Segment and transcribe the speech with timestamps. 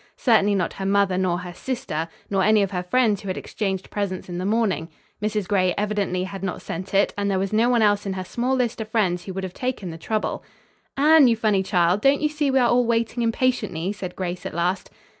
[0.17, 3.91] Certainly not her mother nor her sister, nor any of her friends who had exchanged
[3.91, 4.89] presents in the morning.
[5.21, 5.47] Mrs.
[5.47, 8.55] Gray evidently had not sent it and there was no one else in her small
[8.55, 10.43] list of friends who would have taken the trouble.
[10.97, 14.55] "Anne, you funny child, don't you see we are all waiting impatiently?" said Grace at
[14.55, 14.89] last.